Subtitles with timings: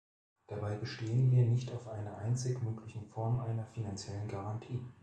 [0.47, 4.79] Dabei bestehen wir nicht auf einer einzig möglichen Form einer finanziellen Garantie.